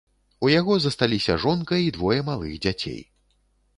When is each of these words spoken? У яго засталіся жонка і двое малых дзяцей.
У 0.47 0.49
яго 0.59 0.77
засталіся 0.85 1.35
жонка 1.45 1.79
і 1.85 1.93
двое 1.99 2.19
малых 2.31 2.59
дзяцей. 2.67 2.99